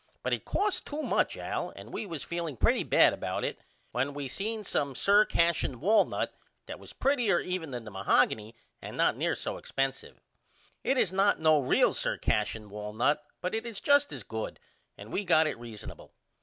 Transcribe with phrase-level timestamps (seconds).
[0.23, 3.59] But it costs to much Al and we was feeling pretty bad about it
[3.91, 6.33] when we seen some Sir Cashion walnut
[6.65, 10.19] that was prettier even than the mohoggeny and not near so expensive.
[10.83, 14.59] It is not no real Sir Cashion walnut but it is just as good
[14.97, 16.11] and we got it reasonable.